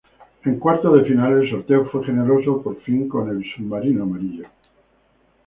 [0.45, 4.47] En cuartos de final, el sorteo fue generoso por fin con el Submarino Amarillo.